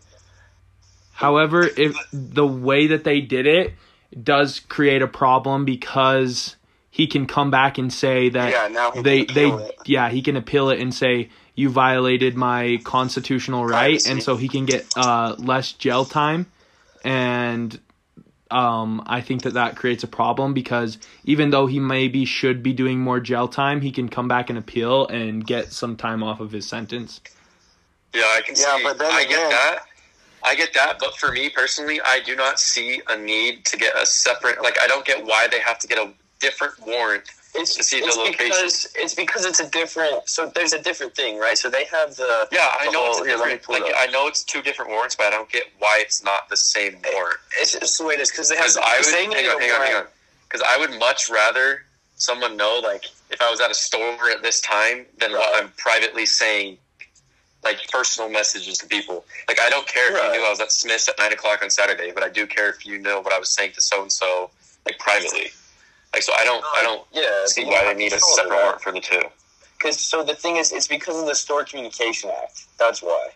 however, 1.12 1.64
if 1.64 1.96
the 2.14 2.46
way 2.48 2.88
that 2.88 3.04
they 3.04 3.22
did 3.22 3.46
it 3.46 3.74
does 4.24 4.60
create 4.60 5.02
a 5.02 5.08
problem 5.08 5.66
because 5.66 6.56
he 6.90 7.08
can 7.08 7.28
come 7.28 7.52
back 7.52 7.78
and 7.78 7.94
say 7.94 8.30
that 8.30 8.52
Yeah, 8.52 8.68
now 8.68 8.92
he 8.92 9.02
they 9.02 9.26
can 9.26 9.36
they 9.36 9.44
appeal 9.46 9.60
it. 9.60 9.76
yeah 9.86 10.10
he 10.10 10.22
can 10.22 10.36
appeal 10.36 10.70
it 10.70 10.80
and 10.80 10.94
say 10.94 11.30
you 11.56 11.70
violated 11.70 12.36
my 12.36 12.80
constitutional 12.84 13.66
right 13.66 13.92
Privacy. 13.92 14.12
and 14.12 14.24
so 14.24 14.36
he 14.38 14.48
can 14.48 14.66
get 14.66 14.86
uh, 14.96 15.36
less 15.38 15.74
jail 15.74 16.06
time 16.06 16.48
and 17.04 17.80
um, 18.52 19.04
I 19.06 19.22
think 19.22 19.44
that 19.44 19.54
that 19.54 19.76
creates 19.76 20.04
a 20.04 20.08
problem 20.08 20.54
because 20.54 20.98
even 21.24 21.50
though 21.52 21.68
he 21.68 21.80
maybe 21.80 22.26
should 22.26 22.64
be 22.64 22.74
doing 22.74 23.00
more 23.00 23.20
jail 23.20 23.48
time, 23.48 23.82
he 23.82 23.92
can 23.92 24.10
come 24.10 24.28
back 24.28 24.50
and 24.50 24.58
appeal 24.58 25.08
and 25.08 25.46
get 25.46 25.72
some 25.72 25.96
time 25.96 26.24
off 26.24 26.40
of 26.40 26.52
his 26.52 26.68
sentence. 26.68 27.22
Yeah, 28.14 28.24
I 28.26 28.42
can 28.42 28.56
Yeah, 28.58 28.78
see. 28.78 28.84
but 28.84 28.98
then 28.98 29.12
I 29.12 29.22
again- 29.22 29.30
get 29.38 29.50
that. 29.52 29.80
I 30.42 30.56
get 30.56 30.74
that, 30.74 31.00
but 31.00 31.18
for 31.18 31.32
me 31.34 31.50
personally, 31.50 32.00
I 32.02 32.22
do 32.22 32.34
not 32.36 32.60
see 32.62 33.02
a 33.10 33.18
need 33.18 33.66
to 33.66 33.78
get 33.78 33.96
a 34.02 34.06
separate. 34.06 34.62
Like, 34.64 34.78
I 34.82 34.88
don't 34.88 35.06
get 35.06 35.26
why 35.26 35.48
they 35.52 35.60
have 35.60 35.78
to 35.80 35.88
get 35.88 35.98
a 35.98 36.12
different 36.40 36.76
warrant. 36.88 37.30
It's, 37.56 37.76
To 37.76 37.84
see 37.84 38.00
the 38.00 38.06
location. 38.08 38.46
because 38.48 38.88
it's 38.96 39.16
because 39.16 39.44
it's 39.46 39.60
a 39.60 39.68
different. 39.70 40.30
So 40.30 40.52
there's 40.54 40.74
a 40.74 40.82
different 40.82 41.16
thing, 41.16 41.40
right? 41.40 41.58
So 41.58 41.68
they 41.70 41.86
have 41.86 42.16
the 42.16 42.48
Yeah, 42.52 42.72
I 42.80 42.86
know 42.92 43.00
whole- 43.06 43.12
it's 43.12 43.22
a 43.22 43.24
here, 43.26 43.38
different. 43.58 43.70
Like. 43.86 43.94
I 43.98 44.06
know 44.08 44.28
it's 44.28 44.44
two 44.44 44.62
different 44.62 44.92
warrants, 44.92 45.16
but 45.16 45.26
I 45.28 45.30
don't 45.32 45.50
get 45.50 45.64
why 45.80 45.98
it's 46.00 46.22
not 46.24 46.48
the 46.50 46.58
same 46.58 47.02
warrant. 47.12 47.40
it's 47.60 47.72
just 47.72 47.98
the 47.98 48.04
way 48.06 48.14
it 48.14 48.20
is 48.22 48.30
because 48.30 48.50
they 48.50 48.56
have. 48.56 48.66
Because 48.66 48.78
I 48.78 48.98
would 48.98 49.06
they 49.06 49.12
hang 49.36 49.48
on, 49.50 49.62
hang 49.62 49.72
on, 49.72 49.82
hang 49.82 49.96
on. 49.96 50.08
Because 50.48 50.62
I 50.68 50.78
would 50.78 50.98
much 51.00 51.30
rather 51.30 51.86
someone 52.18 52.56
know, 52.56 52.80
like, 52.84 53.06
if 53.32 53.42
I 53.42 53.50
was 53.50 53.62
at 53.62 53.72
a 53.72 53.76
store 53.76 54.30
at 54.30 54.42
this 54.44 54.62
time, 54.62 55.06
than 55.18 55.32
what 55.32 55.56
I'm 55.64 55.72
privately 55.78 56.26
saying, 56.28 56.78
like 57.64 57.78
personal 57.92 58.30
messages 58.30 58.78
to 58.80 58.86
people. 58.88 59.26
Like, 59.48 59.60
I 59.60 59.70
don't 59.70 59.88
care 59.88 60.10
if 60.10 60.16
Right. 60.16 60.34
you 60.34 60.40
knew 60.40 60.46
I 60.46 60.50
was 60.50 60.60
at 60.60 60.72
Smith's 60.72 61.08
at 61.10 61.18
nine 61.18 61.34
o'clock 61.34 61.62
on 61.64 61.70
Saturday, 61.70 62.12
but 62.12 62.24
I 62.24 62.30
do 62.30 62.46
care 62.48 62.70
if 62.70 62.86
you 62.86 63.00
know 63.00 63.20
what 63.22 63.34
I 63.34 63.40
was 63.40 63.50
saying 63.50 63.74
to 63.74 63.82
so 63.82 64.02
and 64.02 64.12
so, 64.12 64.50
like 64.86 64.98
privately. 65.00 65.52
Like, 66.14 66.24
so 66.24 66.34
I 66.38 66.44
don't, 66.44 66.64
I 66.64 66.84
don't 66.84 67.06
Yeah, 67.12 67.46
see 67.46 67.66
why 67.66 67.86
they 67.86 67.94
need 68.00 68.14
a 68.14 68.20
separate 68.20 68.50
that. 68.50 68.64
warrant 68.64 68.82
for 68.82 68.92
the 68.92 69.00
two. 69.00 69.22
Because 69.78 70.00
so 70.00 70.24
the 70.24 70.36
thing 70.36 70.58
is, 70.58 70.72
it's 70.72 70.88
because 70.88 71.20
of 71.20 71.28
the 71.28 71.36
Stored 71.36 71.68
Communication 71.70 72.30
Act. 72.32 72.66
That's 72.78 73.02
why. 73.02 73.30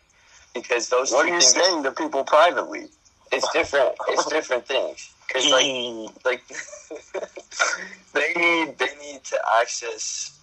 Because 0.53 0.89
those 0.89 1.11
What 1.11 1.27
are 1.27 1.33
you 1.33 1.41
saying 1.41 1.83
to 1.83 1.91
people 1.91 2.23
privately? 2.23 2.87
it's 3.31 3.49
different. 3.53 3.95
It's 4.09 4.25
different 4.25 4.67
things. 4.67 5.09
Because 5.27 5.51
like 5.51 5.65
like 6.25 6.43
they 8.13 8.33
need 8.35 8.77
they 8.77 8.95
need 9.01 9.23
to 9.25 9.39
access 9.61 10.39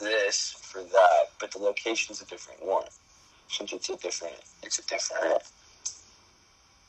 this 0.00 0.54
for 0.62 0.82
that, 0.82 1.24
but 1.40 1.50
the 1.52 1.58
location's 1.58 2.22
a 2.22 2.26
different 2.26 2.64
one. 2.64 2.84
Since 3.48 3.72
it's 3.72 3.88
a 3.90 3.96
different, 3.96 4.34
it's 4.62 4.78
a 4.78 4.82
different. 4.86 5.42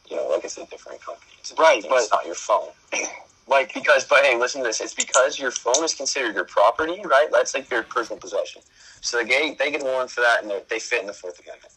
You 0.10 0.18
know, 0.18 0.30
like 0.30 0.46
it's 0.46 0.58
a 0.58 0.66
different 0.68 1.02
company. 1.06 1.32
It's 1.40 1.52
a 1.52 1.56
Right, 1.56 1.82
different- 1.82 2.04
it's 2.04 2.12
not 2.14 2.26
your 2.26 2.36
phone. 2.36 2.70
Like 3.50 3.74
Because, 3.74 4.06
but 4.06 4.26
hey, 4.26 4.38
listen 4.38 4.62
to 4.62 4.68
this. 4.68 4.82
It's 4.82 4.94
because 4.94 5.40
your 5.40 5.52
phone 5.52 5.84
is 5.84 5.96
considered 5.96 6.36
your 6.36 6.46
property, 6.46 7.02
right? 7.06 7.30
That's 7.32 7.54
like 7.56 7.72
your 7.72 7.84
personal 7.84 8.20
possession. 8.20 8.62
So 9.02 9.18
they 9.20 9.26
get, 9.26 9.58
they 9.58 9.72
get 9.72 9.82
a 9.84 9.86
warrant 9.86 10.12
for 10.12 10.22
that, 10.22 10.42
and 10.42 10.52
they- 10.52 10.64
they 10.70 10.80
fit 10.80 11.02
in 11.02 11.08
the 11.08 11.14
Fourth 11.14 11.40
Amendment. 11.40 11.74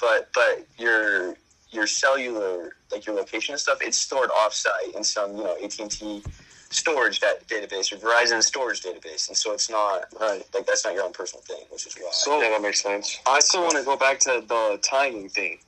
But 0.00 0.30
but 0.34 0.66
your 0.78 1.36
your 1.70 1.86
cellular, 1.86 2.76
like 2.92 3.06
your 3.06 3.16
location 3.16 3.52
and 3.54 3.60
stuff, 3.60 3.78
it's 3.82 3.98
stored 3.98 4.30
offsite 4.30 4.94
in 4.94 5.04
some 5.04 5.36
you 5.36 5.44
know 5.44 5.56
AT 5.62 5.78
and 5.80 5.90
T 5.90 6.24
storage 6.70 7.20
that 7.20 7.46
database 7.48 7.92
or 7.92 7.96
Verizon 7.98 8.42
storage 8.42 8.82
database, 8.82 9.28
and 9.28 9.36
so 9.36 9.52
it's 9.52 9.70
not 9.70 10.04
right. 10.20 10.44
like 10.54 10.66
that's 10.66 10.84
not 10.84 10.94
your 10.94 11.04
own 11.04 11.12
personal 11.12 11.42
thing, 11.42 11.64
which 11.70 11.86
is 11.86 11.94
why. 11.96 12.10
So 12.12 12.40
Yeah, 12.42 12.50
that 12.50 12.62
makes 12.62 12.82
sense. 12.82 13.18
I 13.26 13.40
still 13.40 13.62
want 13.62 13.76
to 13.76 13.84
go 13.84 13.96
back 13.96 14.20
to 14.20 14.42
the 14.46 14.80
timing 14.82 15.28
thing. 15.30 15.60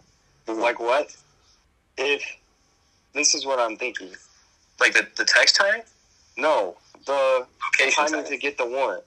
Mhm. 0.49 0.61
Like 0.61 0.81
what? 0.81 1.15
If 1.99 2.23
this 3.15 3.35
is 3.35 3.45
what 3.47 3.59
I'm 3.59 3.77
thinking. 3.77 4.11
like 4.81 4.95
the 4.95 5.07
the 5.17 5.25
text 5.25 5.57
time, 5.57 5.83
No, 6.37 6.77
the 7.07 7.47
location 7.79 8.05
timing 8.07 8.23
time. 8.25 8.33
to 8.33 8.39
get 8.39 8.59
the 8.59 8.67
warrant. 8.67 9.05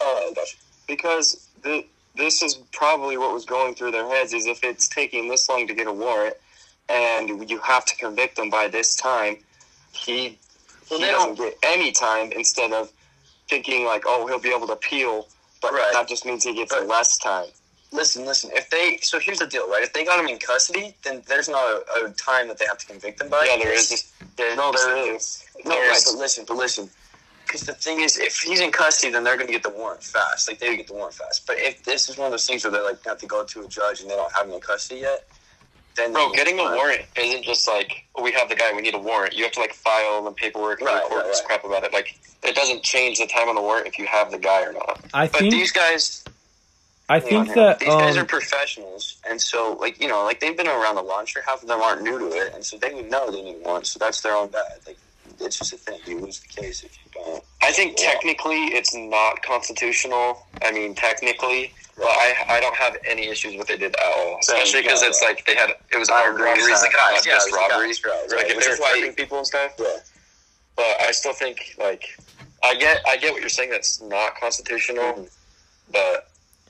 Oh, 0.00 0.32
gotcha. 0.34 0.56
because 0.86 1.48
the, 1.62 1.84
this 2.14 2.40
is 2.42 2.54
probably 2.72 3.18
what 3.18 3.32
was 3.34 3.44
going 3.44 3.74
through 3.74 3.90
their 3.90 4.08
heads 4.08 4.32
is 4.32 4.46
if 4.46 4.62
it's 4.62 4.86
taking 4.88 5.28
this 5.28 5.48
long 5.48 5.66
to 5.66 5.74
get 5.74 5.88
a 5.88 5.92
warrant 5.92 6.36
and 6.88 7.50
you 7.50 7.58
have 7.58 7.84
to 7.86 7.96
convict 7.96 8.36
them 8.36 8.48
by 8.48 8.68
this 8.68 8.94
time 8.94 9.38
he, 9.92 10.38
Well, 10.88 11.00
he 11.00 11.06
doesn't 11.06 11.36
get 11.36 11.54
any 11.64 11.90
time 11.90 12.30
instead 12.32 12.72
of 12.72 12.92
thinking 13.50 13.84
like 13.84 14.04
oh 14.06 14.26
he'll 14.28 14.38
be 14.38 14.54
able 14.54 14.68
to 14.68 14.74
appeal 14.74 15.26
but 15.60 15.72
Right. 15.72 15.90
that 15.92 16.06
just 16.06 16.24
means 16.24 16.44
he 16.44 16.54
gets 16.54 16.72
But- 16.72 16.86
less 16.86 17.18
time 17.18 17.46
Listen, 17.90 18.26
listen. 18.26 18.50
If 18.52 18.68
they 18.70 18.98
so 19.02 19.18
here's 19.18 19.38
the 19.38 19.46
deal, 19.46 19.68
right? 19.70 19.82
If 19.82 19.92
they 19.94 20.04
got 20.04 20.20
him 20.20 20.28
in 20.28 20.38
custody, 20.38 20.94
then 21.04 21.22
there's 21.26 21.48
not 21.48 21.64
a, 21.64 22.04
a 22.06 22.10
time 22.10 22.48
that 22.48 22.58
they 22.58 22.66
have 22.66 22.78
to 22.78 22.86
convict 22.86 23.20
him 23.20 23.28
by. 23.30 23.46
Yeah, 23.50 23.56
there 23.62 23.72
is. 23.72 24.12
There, 24.36 24.54
no 24.56 24.72
there 24.72 25.14
is 25.14 25.42
No, 25.64 25.70
There 25.72 25.88
right, 25.88 25.96
is. 25.96 26.04
but 26.04 26.18
listen, 26.18 26.44
but 26.46 26.56
listen. 26.56 26.90
Because 27.46 27.62
the 27.62 27.72
thing 27.72 28.00
is, 28.00 28.18
if 28.18 28.38
he's 28.40 28.60
in 28.60 28.70
custody, 28.70 29.10
then 29.10 29.24
they're 29.24 29.36
going 29.36 29.46
to 29.46 29.52
get 29.54 29.62
the 29.62 29.70
warrant 29.70 30.02
fast. 30.02 30.48
Like 30.50 30.58
they 30.58 30.76
get 30.76 30.86
the 30.86 30.92
warrant 30.92 31.14
fast. 31.14 31.46
But 31.46 31.56
if 31.58 31.82
this 31.82 32.10
is 32.10 32.18
one 32.18 32.26
of 32.26 32.32
those 32.32 32.46
things 32.46 32.62
where 32.62 32.70
they 32.70 32.80
like 32.80 33.02
have 33.06 33.16
to 33.18 33.26
go 33.26 33.42
to 33.42 33.62
a 33.64 33.68
judge 33.68 34.02
and 34.02 34.10
they 34.10 34.16
don't 34.16 34.30
have 34.34 34.46
him 34.46 34.52
in 34.52 34.60
custody 34.60 35.00
yet, 35.00 35.24
then 35.96 36.12
Bro, 36.12 36.32
getting 36.32 36.58
a 36.60 36.62
warrant 36.64 37.00
isn't 37.16 37.42
just 37.44 37.66
like 37.66 38.04
oh, 38.16 38.22
we 38.22 38.32
have 38.32 38.50
the 38.50 38.54
guy, 38.54 38.70
we 38.74 38.82
need 38.82 38.94
a 38.94 38.98
warrant. 38.98 39.34
You 39.34 39.44
have 39.44 39.52
to 39.52 39.60
like 39.60 39.72
file 39.72 40.22
the 40.22 40.30
paperwork 40.32 40.80
and 40.80 40.88
Right, 40.88 41.02
record 41.02 41.16
right, 41.16 41.24
this 41.26 41.40
right. 41.40 41.46
crap 41.58 41.64
about 41.64 41.84
it. 41.84 41.92
Like 41.94 42.18
it 42.44 42.54
doesn't 42.54 42.82
change 42.82 43.18
the 43.18 43.26
time 43.26 43.48
on 43.48 43.54
the 43.54 43.62
warrant 43.62 43.86
if 43.86 43.98
you 43.98 44.04
have 44.06 44.30
the 44.30 44.38
guy 44.38 44.62
or 44.64 44.74
not. 44.74 45.00
I 45.14 45.26
But 45.26 45.40
think 45.40 45.52
these 45.52 45.72
guys, 45.72 46.24
I 47.08 47.20
think 47.20 47.46
hang 47.46 47.56
that 47.56 47.78
these 47.80 47.88
guys 47.88 48.16
are 48.16 48.20
um, 48.20 48.26
professionals, 48.26 49.16
and 49.28 49.40
so 49.40 49.76
like 49.80 50.00
you 50.00 50.08
know, 50.08 50.24
like 50.24 50.40
they've 50.40 50.56
been 50.56 50.68
around 50.68 50.96
the 50.96 51.02
law. 51.02 51.20
I'm 51.20 51.26
half 51.46 51.62
of 51.62 51.68
them 51.68 51.80
aren't 51.80 52.02
new 52.02 52.18
to 52.18 52.26
it, 52.26 52.54
and 52.54 52.64
so 52.64 52.76
they 52.76 52.92
would 52.92 53.10
know 53.10 53.30
they 53.30 53.42
need 53.42 53.64
one. 53.64 53.84
So 53.84 53.98
that's 53.98 54.20
their 54.20 54.34
own 54.36 54.48
bad. 54.48 54.80
Like 54.86 54.98
it's 55.40 55.58
just 55.58 55.72
a 55.72 55.76
thing. 55.76 56.00
You 56.06 56.20
lose 56.20 56.40
the 56.40 56.48
case 56.48 56.82
if 56.84 56.98
you 57.02 57.10
don't. 57.22 57.42
I 57.62 57.72
think 57.72 57.96
technically 57.96 58.66
it's 58.66 58.94
not 58.94 59.42
constitutional. 59.42 60.46
I 60.62 60.70
mean, 60.70 60.94
technically, 60.94 61.72
but 61.96 62.06
I 62.08 62.34
I 62.48 62.60
don't 62.60 62.76
have 62.76 62.96
any 63.06 63.28
issues 63.28 63.56
with 63.56 63.70
it 63.70 63.78
did 63.80 63.94
at 63.96 64.02
all. 64.04 64.38
Especially 64.40 64.82
because 64.82 65.02
it's 65.02 65.22
like 65.22 65.46
they 65.46 65.54
had 65.54 65.70
it 65.90 65.98
was 65.98 66.10
armed 66.10 66.38
robberies, 66.40 66.82
the 66.82 66.90
guys, 66.94 67.24
not 67.24 67.26
yeah, 67.26 67.32
just 67.34 67.48
it 67.48 67.52
was 67.52 68.00
the 68.00 68.08
robbery. 68.08 68.36
right, 68.36 68.44
like 68.44 68.56
if 68.56 68.60
they're 68.62 68.74
is 68.74 68.78
fighting 68.80 69.14
people 69.14 69.38
and 69.38 69.46
stuff. 69.46 69.72
Yeah. 69.78 69.86
But 70.76 71.00
I 71.00 71.10
still 71.12 71.32
think 71.32 71.74
like 71.78 72.04
I 72.62 72.74
get 72.74 73.00
I 73.08 73.16
get 73.16 73.32
what 73.32 73.40
you're 73.40 73.48
saying. 73.48 73.70
That's 73.70 74.00
not 74.02 74.38
constitutional, 74.38 75.04
Mhm. 75.14 75.30
but 75.90 76.28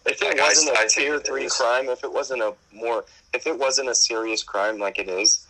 If 0.08 0.22
it 0.22 0.38
I- 0.40 0.42
wasn't 0.42 0.76
I 0.76 0.84
a 0.84 0.88
think 0.88 0.92
tier 0.92 1.18
three 1.20 1.44
is. 1.44 1.54
crime, 1.56 1.88
if 1.88 2.02
it 2.04 2.12
wasn't 2.12 2.42
a 2.42 2.54
more, 2.72 3.04
if 3.34 3.46
it 3.46 3.58
wasn't 3.58 3.88
a 3.88 3.94
serious 3.94 4.42
crime 4.42 4.78
like 4.78 4.98
it 4.98 5.08
is, 5.08 5.46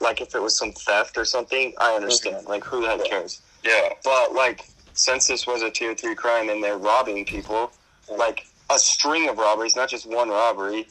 like 0.00 0.20
if 0.20 0.34
it 0.34 0.40
was 0.42 0.56
some 0.56 0.72
theft 0.72 1.16
or 1.16 1.24
something, 1.24 1.74
I 1.78 1.94
understand. 1.94 2.36
Mm-hmm. 2.38 2.48
Like 2.48 2.64
who 2.64 2.82
the 2.82 2.88
heck 2.88 3.04
cares? 3.04 3.40
yeah, 3.64 3.90
But 4.04 4.32
like 4.34 4.64
since 4.92 5.26
this 5.26 5.46
was 5.46 5.62
a 5.62 5.70
tier 5.70 5.94
three 5.94 6.14
crime 6.14 6.48
and 6.48 6.62
they're 6.62 6.78
robbing 6.78 7.24
people, 7.24 7.72
like 8.08 8.46
a 8.70 8.78
string 8.78 9.28
of 9.28 9.38
robberies, 9.38 9.76
not 9.76 9.88
just 9.88 10.06
one 10.06 10.28
robbery, 10.28 10.86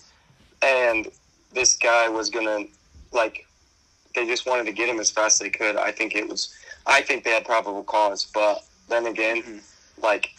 and 0.61 1.07
this 1.53 1.75
guy 1.77 2.09
was 2.09 2.29
gonna 2.29 2.65
like 3.11 3.45
they 4.13 4.25
just 4.25 4.45
wanted 4.45 4.65
to 4.65 4.71
get 4.71 4.87
him 4.89 4.99
as 4.99 5.11
fast 5.11 5.35
as 5.41 5.45
they 5.45 5.49
could. 5.49 5.75
I 5.77 5.91
think 5.91 6.15
it 6.15 6.27
was 6.27 6.53
I 6.85 7.01
think 7.01 7.23
they 7.23 7.31
had 7.31 7.45
probable 7.45 7.83
cause, 7.83 8.27
but 8.33 8.63
then 8.89 9.07
again, 9.07 9.41
mm-hmm. 9.41 10.01
like 10.01 10.29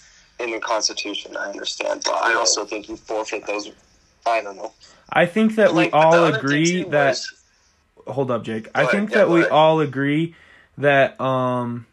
in 0.40 0.50
the 0.50 0.58
Constitution, 0.60 1.36
I 1.36 1.50
understand, 1.50 2.02
but 2.04 2.14
I 2.14 2.34
also 2.34 2.64
think 2.64 2.88
you 2.88 2.96
forfeit 2.96 3.46
those. 3.46 3.70
I 4.26 4.42
don't 4.42 4.56
know. 4.56 4.72
I 5.10 5.26
think 5.26 5.54
that 5.56 5.72
we 5.72 5.82
Like, 5.84 5.90
the 5.92 5.96
all 5.96 6.24
agree 6.26 6.82
that 6.84 7.08
was- 7.10 7.32
hold 8.06 8.30
up, 8.30 8.42
Jake. 8.44 8.68
I 8.74 8.86
think 8.86 9.10
yeah, 9.10 9.18
that 9.18 9.30
we 9.30 9.44
all 9.46 9.80
agree 9.80 10.34
that 10.78 11.18
um 11.20 11.86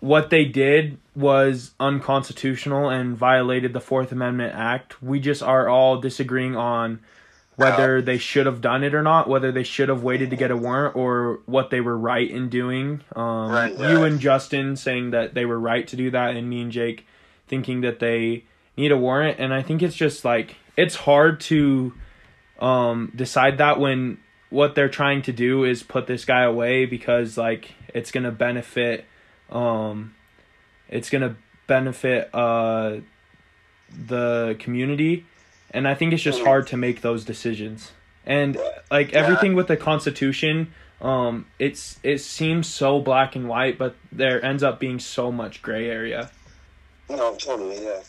what 0.00 0.30
they 0.30 0.44
did 0.44 0.98
was 1.16 1.72
unconstitutional 1.80 2.90
and 2.90 3.16
violated 3.16 3.72
the 3.72 3.80
Fourth 3.80 4.12
Amendment 4.12 4.54
Act. 4.54 5.02
We 5.02 5.18
just 5.20 5.42
are 5.42 5.68
all 5.68 5.98
disagreeing 5.98 6.56
on 6.56 7.00
whether 7.56 8.02
they 8.02 8.18
should 8.18 8.46
have 8.46 8.60
done 8.60 8.82
it 8.82 8.94
or 8.94 9.02
not, 9.02 9.28
whether 9.28 9.52
they 9.52 9.62
should 9.62 9.88
have 9.88 10.02
waited 10.02 10.30
to 10.30 10.36
get 10.36 10.50
a 10.50 10.56
warrant 10.56 10.96
or 10.96 11.40
what 11.46 11.70
they 11.70 11.80
were 11.80 11.96
right 11.96 12.28
in 12.28 12.48
doing. 12.48 13.00
Um, 13.14 13.50
Right, 13.50 13.76
You 13.78 14.02
right. 14.02 14.10
and 14.12 14.20
Justin 14.20 14.76
saying 14.76 15.10
that 15.10 15.34
they 15.34 15.44
were 15.44 15.58
right 15.58 15.86
to 15.88 15.96
do 15.96 16.10
that, 16.10 16.34
and 16.36 16.48
me 16.50 16.62
and 16.62 16.72
Jake 16.72 17.06
thinking 17.46 17.82
that 17.82 18.00
they 18.00 18.44
need 18.76 18.90
a 18.90 18.96
warrant. 18.96 19.38
And 19.38 19.54
I 19.54 19.62
think 19.62 19.82
it's 19.82 19.94
just 19.94 20.24
like 20.24 20.56
it's 20.76 20.96
hard 20.96 21.40
to 21.42 21.92
um, 22.58 23.12
decide 23.14 23.58
that 23.58 23.78
when 23.78 24.18
what 24.50 24.74
they're 24.74 24.88
trying 24.88 25.22
to 25.22 25.32
do 25.32 25.64
is 25.64 25.82
put 25.82 26.06
this 26.06 26.24
guy 26.24 26.42
away 26.42 26.86
because 26.86 27.36
like 27.36 27.74
it's 27.88 28.12
gonna 28.12 28.30
benefit 28.30 29.04
um 29.50 30.14
it's 30.88 31.10
gonna 31.10 31.34
benefit 31.66 32.32
uh 32.32 32.98
the 34.06 34.54
community 34.60 35.26
and 35.74 35.86
i 35.86 35.94
think 35.94 36.12
it's 36.14 36.22
just 36.22 36.40
hard 36.42 36.66
to 36.66 36.76
make 36.76 37.02
those 37.02 37.24
decisions 37.24 37.92
and 38.24 38.56
like 38.90 39.12
everything 39.12 39.54
with 39.54 39.66
the 39.68 39.76
constitution 39.76 40.72
um 41.02 41.44
it's 41.58 41.98
it 42.02 42.18
seems 42.18 42.66
so 42.66 43.00
black 43.00 43.36
and 43.36 43.48
white 43.48 43.76
but 43.76 43.94
there 44.10 44.42
ends 44.42 44.62
up 44.62 44.80
being 44.80 44.98
so 44.98 45.30
much 45.30 45.60
gray 45.60 45.90
area 45.90 46.30
No, 47.10 47.34
totally, 47.36 47.84
yeah. 47.84 48.00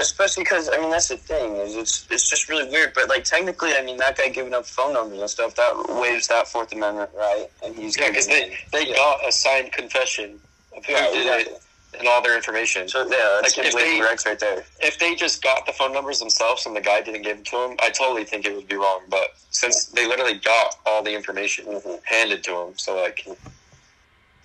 Especially 0.00 0.42
because 0.42 0.68
I 0.68 0.78
mean 0.80 0.90
that's 0.90 1.06
the 1.06 1.16
thing 1.16 1.54
is 1.54 1.76
it's 1.76 2.08
it's 2.10 2.28
just 2.28 2.48
really 2.48 2.68
weird. 2.68 2.90
But 2.94 3.08
like 3.08 3.22
technically, 3.22 3.70
I 3.78 3.82
mean 3.82 3.96
that 3.98 4.18
guy 4.18 4.28
giving 4.28 4.52
up 4.52 4.66
phone 4.66 4.92
numbers 4.92 5.20
and 5.20 5.30
stuff 5.30 5.54
that 5.54 5.72
waives 6.02 6.26
that 6.26 6.48
Fourth 6.48 6.72
Amendment 6.72 7.10
right, 7.16 7.46
and 7.62 7.76
he's 7.76 7.96
yeah, 7.96 8.08
because 8.08 8.26
they 8.26 8.56
they 8.72 8.88
Yeah. 8.88 8.96
got 8.96 9.28
a 9.28 9.30
signed 9.30 9.70
confession 9.70 10.40
of 10.76 10.84
who 10.84 10.92
yeah, 10.94 11.06
did 11.12 11.20
exactly. 11.20 11.52
it 11.54 11.62
and 11.98 12.08
all 12.08 12.22
their 12.22 12.36
information. 12.36 12.88
So 12.88 13.00
yeah, 13.08 13.40
that's 13.42 13.56
Like, 13.56 13.66
like 13.72 13.74
if 13.74 13.80
they- 13.80 14.00
Rex 14.00 14.26
right 14.26 14.38
there. 14.38 14.64
if 14.80 14.98
they 14.98 15.14
just 15.14 15.42
got 15.42 15.66
the 15.66 15.72
phone 15.72 15.92
numbers 15.92 16.18
themselves 16.18 16.66
and 16.66 16.74
the 16.74 16.80
guy 16.80 17.00
didn't 17.00 17.22
give 17.22 17.38
it 17.38 17.44
to 17.46 17.56
them, 17.58 17.76
I 17.80 17.90
totally 17.90 18.24
think 18.24 18.46
it 18.46 18.54
would 18.54 18.68
be 18.68 18.76
wrong. 18.76 19.02
But 19.08 19.34
since 19.50 19.86
they 19.86 20.06
literally 20.06 20.34
got 20.38 20.76
all 20.86 21.02
the 21.02 21.14
information 21.14 21.66
Mhm. 21.66 22.00
handed 22.04 22.42
to 22.44 22.50
them, 22.52 22.74
so 22.78 22.94
like, 23.00 23.26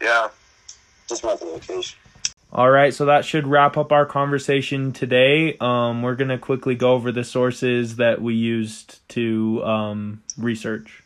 Yeah, 0.02 0.30
just 1.08 1.24
not 1.24 1.40
the 1.40 1.46
location. 1.46 1.98
all 2.54 2.70
right 2.72 2.94
so 2.94 3.06
that 3.06 3.26
should 3.26 3.46
wrap 3.46 3.78
up 3.78 3.92
our 3.92 4.06
conversation 4.08 4.92
today 4.92 5.56
um 5.60 6.02
we're 6.02 6.16
gonna 6.16 6.38
quickly 6.38 6.74
go 6.74 6.94
over 6.94 7.12
the 7.12 7.24
sources 7.24 7.98
that 7.98 8.22
we 8.22 8.34
used 8.34 8.98
to 9.10 9.62
um 9.64 10.24
research 10.38 11.04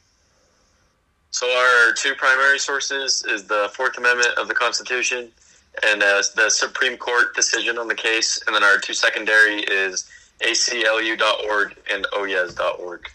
so 1.31 1.45
our 1.51 1.91
two 1.93 2.13
primary 2.15 2.59
sources 2.59 3.25
is 3.27 3.43
the 3.45 3.69
Fourth 3.73 3.97
Amendment 3.97 4.37
of 4.37 4.47
the 4.47 4.53
Constitution 4.53 5.31
and 5.81 6.03
uh, 6.03 6.21
the 6.35 6.49
Supreme 6.49 6.97
Court 6.97 7.35
decision 7.35 7.77
on 7.77 7.87
the 7.87 7.95
case, 7.95 8.41
and 8.45 8.55
then 8.55 8.63
our 8.63 8.77
two 8.77 8.93
secondary 8.93 9.61
is 9.61 10.09
ACLU.org 10.41 11.75
and 11.91 12.05
Oyez.org. 12.13 13.09